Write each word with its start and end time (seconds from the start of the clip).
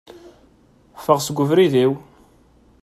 Ffeɣ 1.03 1.19
seg 1.21 1.37
ubrid-iw! 1.43 1.93